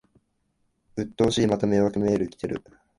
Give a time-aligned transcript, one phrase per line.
[0.95, 2.63] うっとうしい、また迷惑メール来てる